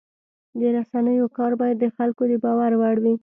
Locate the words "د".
0.59-0.61, 1.79-1.85, 2.31-2.33